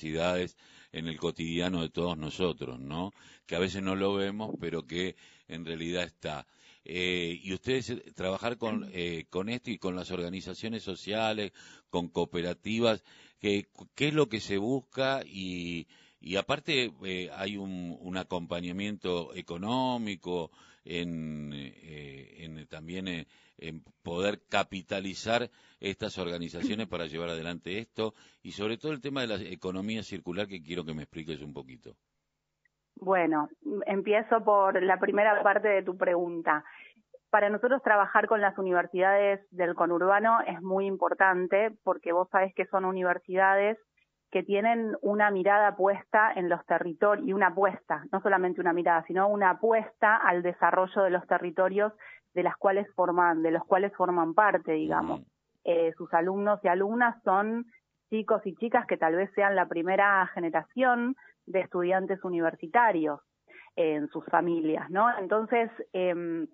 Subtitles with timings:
[0.00, 0.56] necesidades
[0.92, 3.12] en el cotidiano de todos nosotros, ¿no?
[3.46, 5.14] Que a veces no lo vemos, pero que
[5.48, 6.46] en realidad está.
[6.84, 11.52] Eh, y ustedes eh, trabajar con, eh, con esto y con las organizaciones sociales,
[11.90, 13.04] con cooperativas,
[13.38, 15.22] ¿qué, qué es lo que se busca?
[15.24, 15.86] Y,
[16.20, 20.50] y aparte eh, hay un, un, acompañamiento económico,
[20.82, 23.26] en, en también
[23.60, 29.26] en, poder capitalizar estas organizaciones para llevar adelante esto y sobre todo el tema de
[29.28, 31.96] la economía circular que quiero que me expliques un poquito.
[32.96, 33.48] Bueno,
[33.86, 36.64] empiezo por la primera parte de tu pregunta.
[37.30, 42.66] Para nosotros trabajar con las universidades del conurbano es muy importante porque vos sabés que
[42.66, 43.78] son universidades
[44.30, 49.04] que tienen una mirada puesta en los territorios y una apuesta, no solamente una mirada,
[49.06, 51.92] sino una apuesta al desarrollo de los territorios
[52.34, 55.22] de las cuales forman, de los cuales forman parte, digamos.
[55.64, 57.66] Eh, sus alumnos y alumnas son
[58.08, 61.16] chicos y chicas que tal vez sean la primera generación
[61.46, 63.20] de estudiantes universitarios
[63.76, 65.06] en sus familias, ¿no?
[65.18, 66.46] Entonces, eh,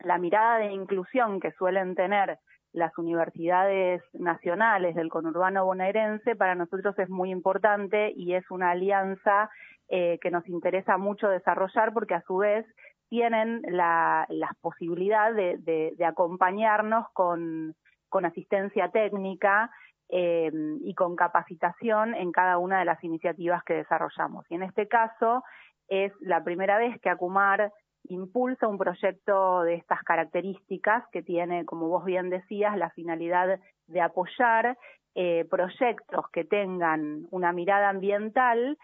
[0.00, 2.38] la mirada de inclusión que suelen tener
[2.72, 9.48] las universidades nacionales del conurbano bonaerense para nosotros es muy importante y es una alianza
[9.88, 12.66] eh, que nos interesa mucho desarrollar porque a su vez
[13.14, 17.76] tienen la, la posibilidad de, acompañarnos con,
[18.08, 19.70] con asistencia técnica
[20.08, 20.50] eh,
[20.82, 24.44] y con capacitación en cada una de las iniciativas que desarrollamos.
[24.50, 25.44] Y en este caso
[25.86, 27.72] es la primera vez que Acumar
[28.08, 34.00] impulsa un proyecto de estas características que tiene, como vos bien decías, la finalidad de
[34.00, 34.76] apoyar
[35.14, 38.76] eh, proyectos que tengan una mirada ambiental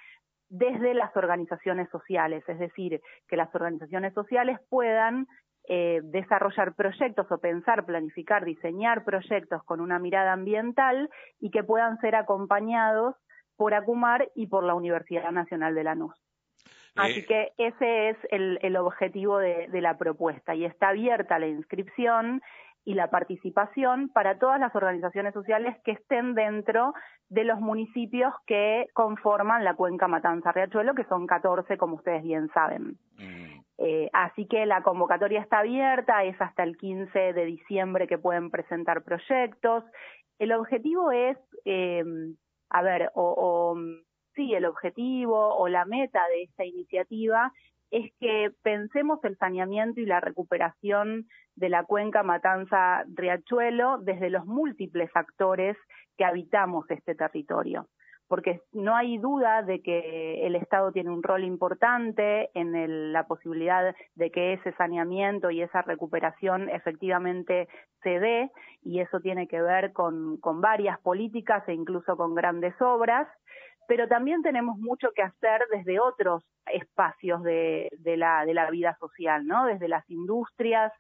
[0.51, 5.27] desde las organizaciones sociales, es decir, que las organizaciones sociales puedan
[5.69, 11.99] eh, desarrollar proyectos o pensar, planificar, diseñar proyectos con una mirada ambiental y que puedan
[12.01, 13.15] ser acompañados
[13.57, 16.15] por ACUMAR y por la Universidad Nacional de Lanús.
[16.97, 21.39] Así eh, que ese es el, el objetivo de, de, la propuesta y está abierta
[21.39, 22.43] la inscripción
[22.85, 26.95] y la participación para todas las organizaciones sociales que estén dentro
[27.29, 32.99] de los municipios que conforman la cuenca Matanza-Riachuelo, que son 14, como ustedes bien saben.
[33.19, 33.61] Mm.
[33.79, 38.51] Eh, así que la convocatoria está abierta, es hasta el 15 de diciembre que pueden
[38.51, 39.85] presentar proyectos.
[40.39, 42.05] El objetivo es, eh,
[42.71, 43.77] a ver, o, o
[44.35, 47.53] sí, el objetivo o la meta de esta iniciativa
[47.91, 55.11] es que pensemos el saneamiento y la recuperación de la cuenca Matanza-Riachuelo desde los múltiples
[55.15, 55.77] actores
[56.17, 57.87] que habitamos este territorio.
[58.29, 63.93] Porque no hay duda de que el Estado tiene un rol importante en la posibilidad
[64.15, 67.69] de que ese saneamiento y esa recuperación efectivamente
[68.05, 68.51] se dé,
[68.83, 73.27] y eso tiene que ver con varias políticas e incluso con grandes obras
[73.91, 79.45] pero también tenemos mucho que hacer desde otros espacios de, la, de la vida social,
[79.45, 79.67] ¿no?
[79.67, 80.93] Desde las industrias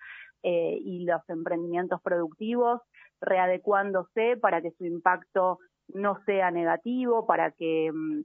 [0.43, 2.81] eh, y los emprendimientos productivos,
[3.21, 5.61] readecuándose para que su impacto
[5.95, 8.23] no sea negativo, para que mm,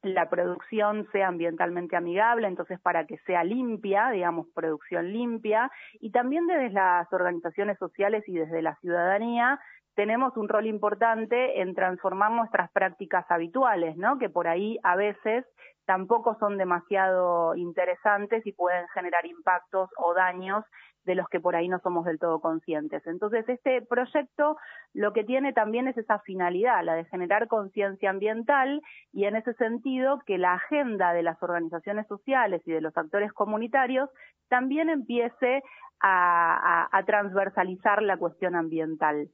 [0.00, 6.46] la producción sea ambientalmente amigable, entonces para que sea limpia, digamos, producción limpia, y también
[6.46, 9.60] desde las organizaciones sociales y desde la ciudadanía
[9.96, 14.18] tenemos un rol importante en transformar nuestras prácticas habituales, ¿no?
[14.18, 15.44] Que por ahí a veces
[15.86, 20.64] tampoco son demasiado interesantes y pueden generar impactos o daños
[21.04, 23.06] de los que por ahí no somos del todo conscientes.
[23.06, 24.56] Entonces, este proyecto
[24.92, 29.54] lo que tiene también es esa finalidad, la de generar conciencia ambiental y en ese
[29.54, 34.10] sentido que la agenda de las organizaciones sociales y de los actores comunitarios
[34.48, 35.62] también empiece
[36.00, 39.28] a, transversalizar la cuestión ambiental.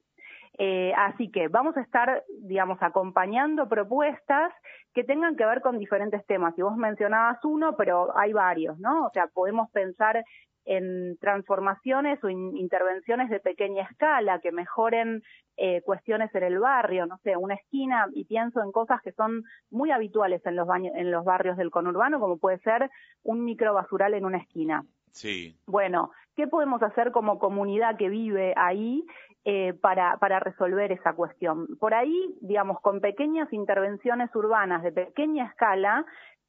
[0.57, 4.53] Eh, así que vamos a estar, digamos, acompañando propuestas
[4.93, 6.57] que tengan que ver con diferentes temas.
[6.57, 9.07] Y vos mencionabas uno, pero hay varios, ¿no?
[9.07, 10.23] O sea, podemos pensar
[10.65, 15.21] en transformaciones o in intervenciones de pequeña escala que mejoren
[15.57, 19.43] eh, cuestiones en el barrio, no sé, una esquina, y pienso en cosas que son
[19.69, 22.89] muy habituales en los, en los barrios del conurbano, como puede ser
[23.23, 24.83] un microbasural en una esquina.
[25.13, 25.55] Sí.
[25.67, 29.05] Bueno, ¿qué podemos hacer como comunidad que vive ahí
[29.45, 31.67] eh, para, para resolver esa cuestión?
[31.79, 36.05] Por ahí, digamos, con pequeñas intervenciones urbanas de pequeña escala,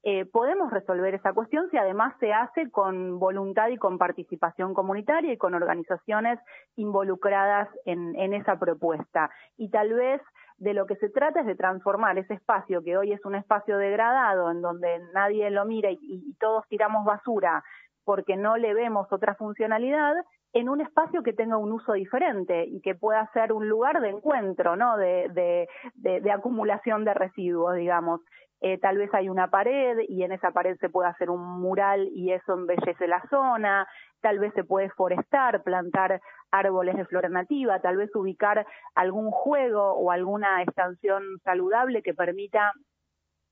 [0.07, 5.33] eh, podemos resolver esa cuestión si además se hace con voluntad y con participación comunitaria
[5.33, 6.39] y con organizaciones
[6.77, 9.31] involucradas en, esa propuesta.
[9.57, 10.21] Y tal vez
[10.59, 13.79] de lo que se trata es de transformar ese espacio que hoy es un espacio
[13.79, 17.65] degradado en donde nadie lo mira y todos tiramos basura
[18.05, 20.15] porque no le vemos otra funcionalidad
[20.53, 24.11] en un espacio que tenga un uso diferente y que pueda ser un lugar de
[24.11, 24.97] encuentro, ¿no?
[24.97, 28.21] De, de, de, de acumulación de residuos, digamos.
[28.61, 32.09] eh, tal vez hay una pared y en esa pared se puede hacer un mural
[32.15, 33.87] y eso embellece la zona,
[34.23, 36.21] tal vez se puede forestar, plantar
[36.51, 38.65] árboles de flora nativa, tal vez ubicar
[38.95, 42.73] algún juego o alguna estación saludable que permita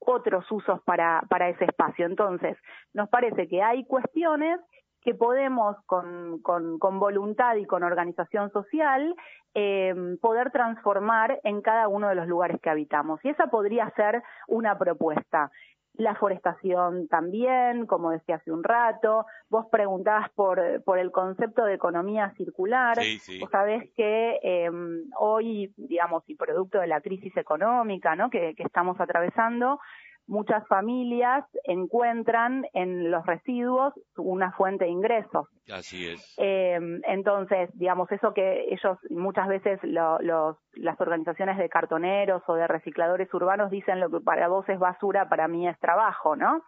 [0.04, 2.06] otros usos para, para ese espacio.
[2.06, 2.56] Entonces,
[2.93, 4.60] nos parece que hay cuestiones
[5.02, 9.14] que podemos con, con, voluntad y con organización social
[9.54, 13.20] eh, poder transformar en cada uno de los lugares que habitamos.
[13.25, 15.50] Y esa podría ser una propuesta.
[15.94, 19.26] La forestación también, como decía hace un rato.
[19.50, 22.96] Vos preguntabas por, por el concepto de economía circular.
[23.02, 24.70] Sí, Vos sabés que eh,
[25.18, 28.30] hoy, digamos, y producto de la crisis económica ¿no?
[28.30, 29.80] que, que estamos atravesando,
[30.26, 35.48] muchas familias encuentran en los residuos una fuente de ingresos.
[35.70, 36.34] Así es.
[36.38, 42.54] Eh, entonces, digamos, eso que ellos muchas veces lo, los, las organizaciones de cartoneros o
[42.54, 46.62] de recicladores urbanos dicen lo que para vos es basura, para mí es trabajo, ¿no?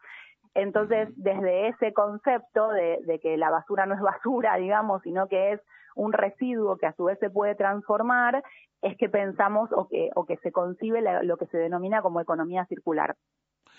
[0.54, 5.52] Entonces, desde ese concepto de, de que la basura no es basura, digamos, sino que
[5.52, 5.60] es
[5.96, 8.42] un residuo que a su vez se puede transformar,
[8.82, 12.66] es que pensamos o que, o que se concibe lo que se denomina como economía
[12.66, 13.16] circular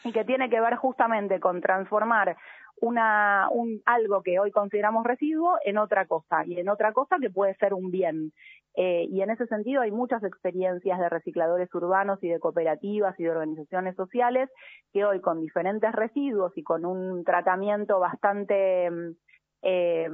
[0.05, 2.37] y que tiene que ver justamente con transformar
[2.81, 7.29] una, un, algo que hoy consideramos residuo en otra cosa y en otra cosa que
[7.29, 8.31] puede ser un bien.
[8.75, 13.23] Eh, y en ese sentido hay muchas experiencias de recicladores urbanos y de cooperativas y
[13.23, 14.49] de organizaciones sociales
[14.91, 18.89] que hoy con diferentes residuos y con un tratamiento bastante
[19.61, 20.09] eh,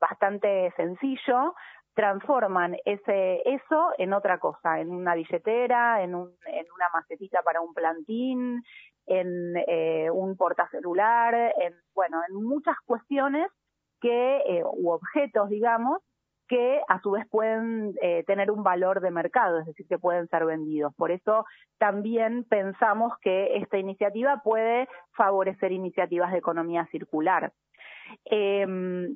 [0.00, 1.54] bastante sencillo
[1.94, 7.60] transforman ese eso en otra cosa, en una billetera, en, un, en una macetita para
[7.60, 8.62] un plantín,
[9.06, 13.48] en eh, un portacelular, en bueno, en muchas cuestiones
[14.00, 16.00] que eh, u objetos, digamos,
[16.48, 20.28] que a su vez pueden eh, tener un valor de mercado, es decir, que pueden
[20.28, 20.94] ser vendidos.
[20.94, 21.46] Por eso
[21.78, 27.52] también pensamos que esta iniciativa puede favorecer iniciativas de economía circular.
[28.26, 28.66] Eh,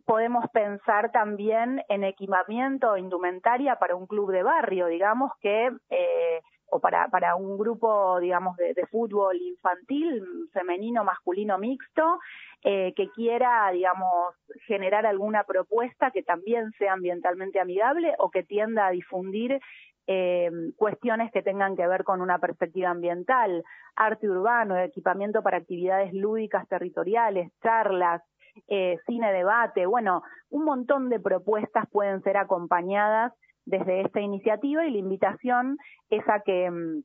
[0.07, 6.41] podemos pensar también en equipamiento o indumentaria para un club de barrio, digamos que eh,
[6.71, 12.19] o para, para un grupo, digamos, de, fútbol infantil, femenino, masculino, mixto,
[12.63, 14.35] eh, que quiera, digamos,
[14.67, 19.61] generar alguna propuesta que también sea ambientalmente amigable o que tienda a difundir
[20.07, 23.63] eh, cuestiones que tengan que ver con una perspectiva ambiental,
[23.95, 28.23] arte urbano, equipamiento para actividades lúdicas territoriales, charlas,
[28.67, 33.33] eh, cine debate, bueno, un montón de propuestas pueden ser acompañadas
[33.69, 35.77] desde esta iniciativa y la invitación
[36.09, 37.03] es a que mm,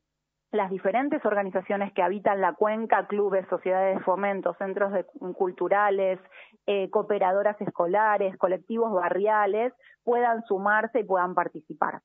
[0.51, 4.93] las diferentes organizaciones que habitan la cuenca, clubes, sociedades de fomento, centros
[5.35, 6.19] culturales,
[6.65, 9.73] eh, cooperadoras escolares, colectivos barriales,
[10.03, 12.01] puedan sumarse y puedan participar.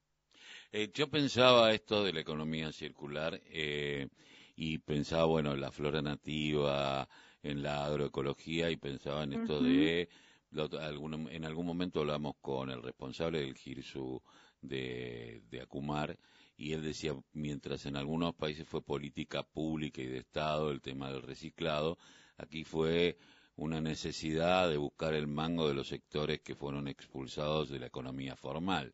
[0.72, 4.08] Eh, yo pensaba esto de la economía circular eh,
[4.56, 7.06] y pensaba, bueno, la flora nativa,
[7.42, 10.08] en la agroecología y pensaba en esto de
[10.50, 14.22] en algún momento hablamos con el responsable del GIRSU
[14.60, 16.18] de, de Acumar
[16.56, 21.10] y él decía, mientras en algunos países fue política pública y de Estado el tema
[21.10, 21.98] del reciclado,
[22.36, 23.16] aquí fue
[23.54, 28.36] una necesidad de buscar el mango de los sectores que fueron expulsados de la economía
[28.36, 28.92] formal.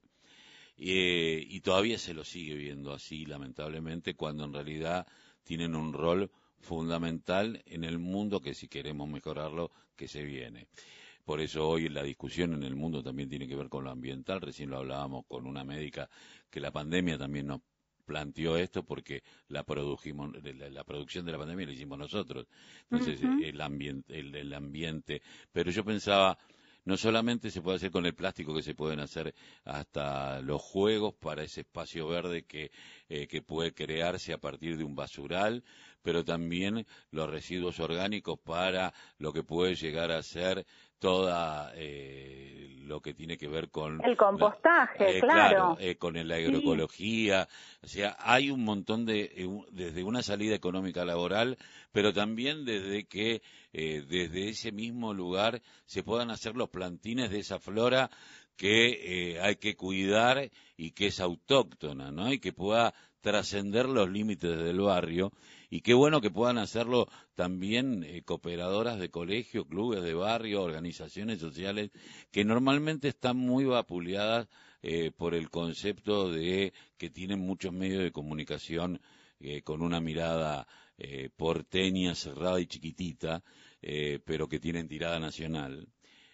[0.76, 5.06] y todavía se lo sigue viendo así, lamentablemente, cuando en realidad
[5.44, 10.66] tienen un rol fundamental en el mundo que si queremos mejorarlo, que se viene.
[11.24, 14.40] Por eso hoy la discusión en el mundo también tiene que ver con lo ambiental.
[14.40, 16.08] Recién lo hablábamos con una médica
[16.50, 17.60] que la pandemia también nos
[18.04, 22.46] planteó esto porque la produjimos la, producción de la pandemia la hicimos nosotros.
[22.90, 25.22] Entonces el ambiente el, ambiente.
[25.52, 26.38] Pero yo pensaba
[26.84, 31.14] no solamente se puede hacer con el plástico que se pueden hacer hasta los juegos
[31.14, 32.70] para ese espacio verde que,
[33.08, 35.64] eh, que puede crearse a partir de un basural
[36.04, 40.66] pero también los residuos orgánicos para lo que puede llegar a ser
[40.98, 46.36] toda eh, lo que tiene que ver con el compostaje, eh, claro, eh, con la
[46.36, 47.48] agroecología,
[47.82, 51.56] o sea, hay un montón de desde una salida económica laboral,
[51.92, 57.58] pero también desde que desde ese mismo lugar se puedan hacer los plantines de esa
[57.58, 58.10] flora
[58.56, 62.32] que hay que cuidar y que es autóctona, ¿no?
[62.32, 65.32] Y que pueda trascender los límites del barrio
[65.70, 71.38] y qué bueno que puedan hacerlo también eh, cooperadoras de colegio, clubes de barrio, organizaciones
[71.40, 71.90] sociales
[72.30, 74.46] que normalmente están muy vapuleadas
[74.82, 79.00] eh, por el concepto de que tienen muchos medios de comunicación
[79.40, 80.68] eh, con una mirada
[81.36, 83.42] porteña, cerrada y chiquitita,
[83.80, 85.88] pero que tienen tirada nacional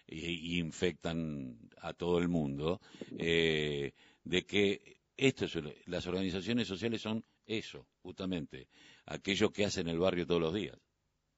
[0.07, 2.79] y, infectan a todo el mundo,
[3.09, 5.45] de que esto
[5.85, 8.67] las organizaciones sociales son eso, justamente,
[9.05, 10.75] aquello que hacen el barrio todos los días.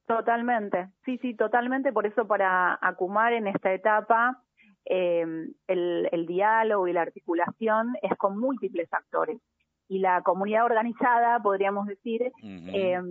[0.08, 1.92] Totalmente, sí, sí, totalmente.
[1.92, 4.42] Por eso para Acumar en esta etapa
[4.86, 5.25] eh,
[5.68, 9.42] el, diálogo y la articulación es con múltiples actores.
[9.90, 13.02] Y la comunidad organizada, podríamos decir, eh,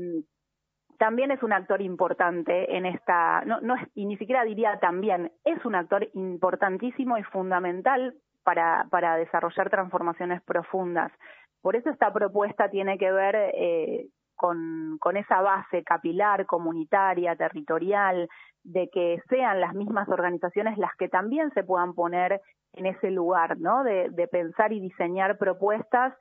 [0.98, 5.62] también es un actor importante en esta, no, no y ni siquiera diría también, es
[5.66, 11.12] un actor importantísimo y fundamental para, para desarrollar transformaciones profundas.
[11.60, 18.28] Por eso esta propuesta tiene que ver eh, con, esa base capilar, comunitaria, territorial,
[18.64, 22.40] de que sean las mismas organizaciones las que también se puedan poner
[22.72, 23.84] en ese lugar, ¿no?
[23.84, 26.14] De, de pensar y diseñar propuestas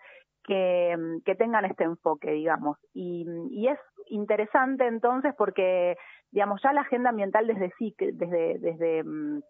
[0.44, 2.78] que, tengan este enfoque, digamos.
[2.94, 3.26] Y,
[3.68, 5.96] es interesante entonces porque,
[6.32, 9.42] digamos, ya la agenda ambiental desde sí, desde, desde, mm,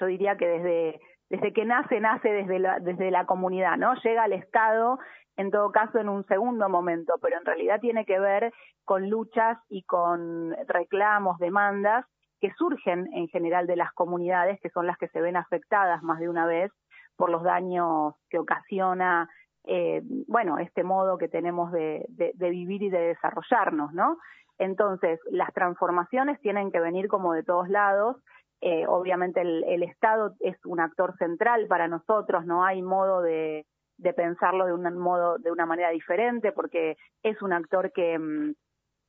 [0.00, 1.00] yo diría que desde,
[1.30, 3.94] desde que nace, nace desde la, desde la comunidad, ¿no?
[4.02, 4.98] Llega al Estado
[5.36, 8.52] en todo caso en un segundo momento, pero en realidad tiene que ver
[8.84, 12.04] con luchas y con reclamos, demandas
[12.40, 16.18] que surgen en general de las comunidades, que son las que se ven afectadas más
[16.18, 16.72] de una vez
[17.16, 19.28] por los daños que ocasiona,
[19.64, 24.18] eh, bueno, este modo que tenemos de, de, vivir y de desarrollarnos, ¿no?
[24.56, 28.16] Entonces, las transformaciones tienen que venir como de todos lados.
[28.60, 33.66] Eh, obviamente el, el Estado es un actor central para nosotros, no hay modo de,
[33.98, 38.54] de pensarlo de un modo, de una manera diferente, porque es un actor que, mm,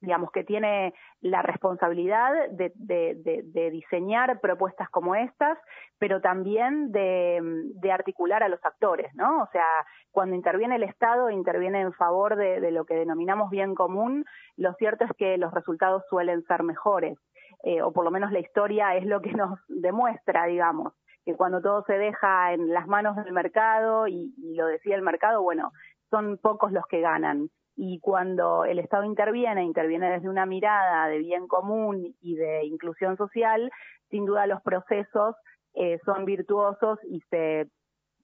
[0.01, 5.57] digamos, que tiene la responsabilidad de, de, diseñar propuestas como estas,
[5.99, 9.43] pero también de, mm, de, articular a los actores, ¿no?
[9.43, 9.67] O sea,
[10.11, 14.25] cuando interviene el Estado, interviene en favor de, lo que denominamos bien común,
[14.57, 17.17] lo cierto es que los resultados suelen ser mejores,
[17.63, 20.93] eh, o por lo menos la historia es lo que nos demuestra, digamos
[21.25, 25.41] que cuando todo se deja en las manos del mercado, y, lo decía el mercado,
[25.41, 25.71] bueno,
[26.09, 27.49] son pocos los que ganan.
[27.75, 33.15] Y cuando el Estado interviene, interviene desde una mirada de bien común y de inclusión
[33.15, 33.71] social,
[34.09, 35.35] sin duda los procesos
[35.75, 37.69] eh, son virtuosos y se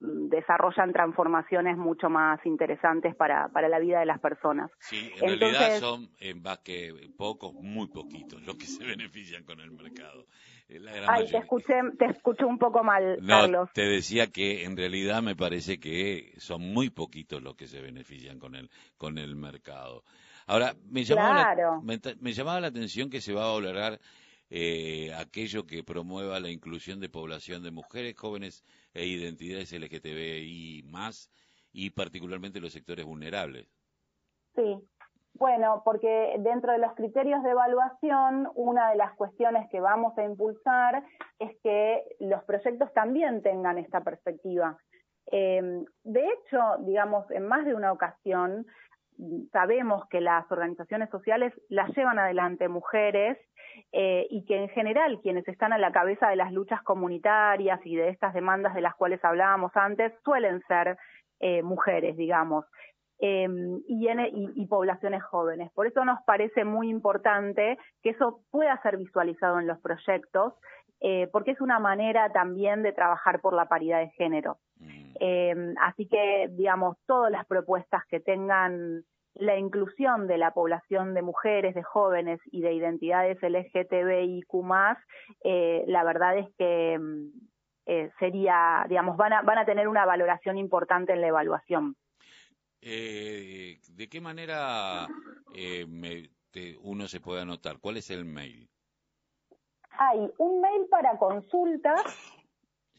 [0.05, 4.71] desarrollan transformaciones mucho más interesantes para, para la vida de las personas.
[4.79, 9.71] Sí, en realidad son en que pocos, muy poquitos los que se benefician con el
[9.71, 10.25] mercado.
[10.67, 13.69] Eh, Ay, te escuché, te escuché un poco mal, no, Carlos.
[13.73, 18.39] Te decía que en realidad me parece que son muy poquitos los que se benefician
[18.39, 20.03] con el, con el mercado.
[20.47, 21.81] Ahora, me llamaba, la,
[22.19, 23.99] me, llamaba la atención que se va a valorar
[24.49, 31.31] eh, aquello que promueva la inclusión de población de mujeres, jóvenes e identidades LGTBI más
[31.71, 33.67] y particularmente los sectores vulnerables.
[34.55, 34.77] Sí,
[35.37, 40.23] bueno, porque dentro de los criterios de evaluación, una de las cuestiones que vamos a
[40.23, 41.03] impulsar
[41.39, 44.77] es que los proyectos también tengan esta perspectiva.
[45.31, 48.65] Eh, de hecho, digamos, en más de una ocasión,
[49.51, 53.37] sabemos que las organizaciones sociales las llevan adelante mujeres
[53.91, 57.95] eh, y que en general quienes están a la cabeza de las luchas comunitarias y
[57.95, 60.97] de estas demandas de las cuales hablábamos antes suelen ser
[61.39, 62.65] eh, mujeres, digamos.
[63.19, 63.47] Eh,
[63.87, 64.09] y,
[64.55, 65.71] y, poblaciones jóvenes.
[65.73, 70.53] Por eso nos parece muy importante que eso pueda ser visualizado en los proyectos,
[71.01, 74.59] eh, porque es una manera también de trabajar por la paridad de género.
[74.77, 75.15] Mm.
[75.19, 79.03] Eh, así que, digamos, todas las propuestas que tengan
[79.35, 84.47] la inclusión de la población de mujeres, de jóvenes y de identidades LGTBIQ+,
[85.43, 87.29] eh, la verdad es que mm,
[87.85, 91.95] eh, sería, digamos, van a, van a tener una valoración importante en la evaluación.
[92.81, 95.07] Eh, ¿De qué manera
[95.53, 95.85] eh,
[96.81, 97.79] uno se puede anotar?
[97.79, 98.69] ¿Cuál es el mail?
[99.97, 102.03] Hay un mail para consultas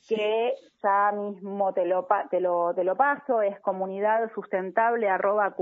[0.08, 5.54] que ya mismo te lo, te lo, te lo paso, es comunidad sustentable arroba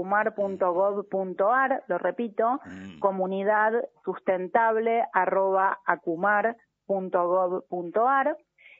[1.88, 2.98] lo repito, mm.
[2.98, 3.72] comunidad
[4.04, 5.80] sustentable arroba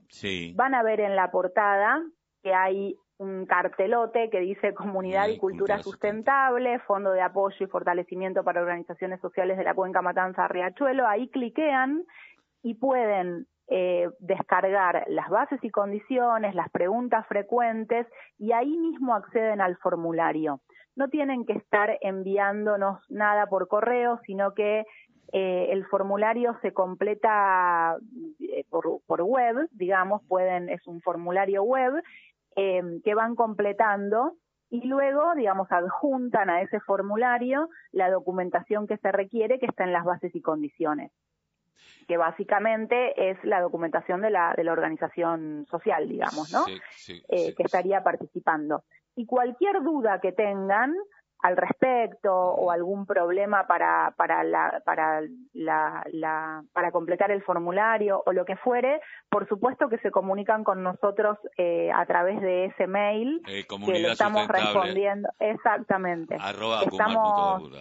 [0.55, 2.03] van a ver en la portada
[2.41, 8.43] que hay un cartelote que dice Comunidad y, Cultura, Sustentable, Fondo de Apoyo y Fortalecimiento
[8.43, 11.05] para Organizaciones Sociales de la Cuenca Matanza Riachuelo.
[11.05, 12.05] Ahí cliquean
[12.63, 19.59] y pueden eh, descargar las bases y condiciones, las preguntas frecuentes y ahí mismo acceden
[19.59, 20.61] al formulario
[20.99, 24.83] no tienen que estar enviándonos nada por correo, sino que
[25.31, 27.97] eh, el formulario se completa
[28.39, 32.01] eh, por, web, digamos, pueden, es un formulario web
[32.55, 34.33] eh, que van completando
[34.71, 39.93] y luego, digamos, adjuntan a ese formulario la documentación que se requiere que está en
[39.93, 41.11] las bases y condiciones.
[42.07, 46.65] que básicamente es la documentación de la, de la organización social, digamos, ¿no?
[47.29, 48.83] Eh, que estaría participando.
[49.15, 50.93] Y cualquier duda que tengan,
[51.41, 55.21] al respecto o algún problema para para la, para
[55.53, 60.63] la, la, para completar el formulario o lo que fuere, por supuesto que se comunican
[60.63, 65.29] con nosotros eh, a través de ese mail eh, que le estamos respondiendo.
[65.39, 66.35] Exactamente.
[66.35, 67.71] estamos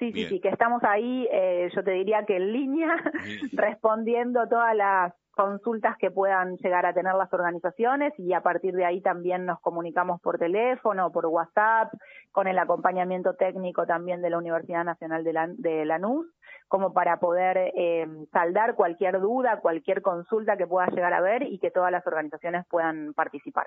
[0.00, 2.88] Sí, sí, sí, que estamos ahí, eh, yo te diría que en línea,
[3.52, 8.86] respondiendo todas las consultas que puedan llegar a tener las organizaciones y a partir de
[8.86, 11.92] ahí también nos comunicamos por teléfono, por WhatsApp,
[12.32, 16.26] con el acompañamiento técnico también de la Universidad Nacional de, la, de Lanús,
[16.66, 21.58] como para poder eh, saldar cualquier duda, cualquier consulta que pueda llegar a haber y
[21.58, 23.66] que todas las organizaciones puedan participar.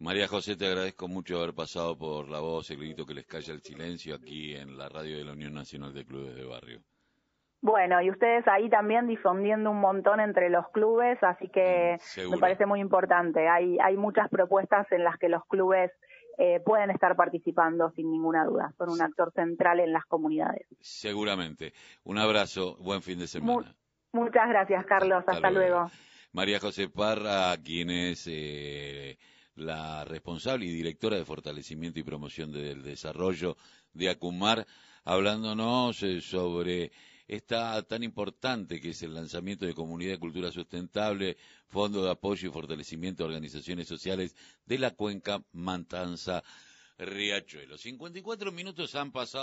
[0.00, 3.52] María José, te agradezco mucho haber pasado por la voz, el grito que les calla
[3.52, 6.80] el silencio aquí en la radio de la Unión Nacional de Clubes de Barrio.
[7.60, 11.98] Bueno, y ustedes ahí también difundiendo un montón entre los clubes, así que
[12.30, 13.46] me parece muy importante.
[13.46, 15.90] Hay, hay muchas propuestas en las que los clubes
[16.38, 18.72] eh, pueden estar participando sin ninguna duda.
[18.78, 20.66] Son un actor central en las comunidades.
[20.80, 21.74] Seguramente.
[22.04, 23.76] Un abrazo, buen fin de semana.
[24.12, 25.22] muchas gracias, Carlos.
[25.26, 25.90] Hasta, luego.
[26.32, 29.18] María José Parra, quien es eh,
[29.56, 33.56] la responsable y directora de fortalecimiento y promoción del desarrollo
[33.92, 34.66] de Acumar,
[35.04, 36.92] hablándonos eh, sobre
[37.26, 41.36] esta tan importante que es el lanzamiento de Comunidad de Cultura Sustentable,
[41.68, 44.34] Fondo de Apoyo y Fortalecimiento de Organizaciones Sociales
[44.66, 46.42] de la Cuenca Mantanza
[46.98, 47.78] Riachuelo.
[47.78, 49.38] 54 minutos han pasado.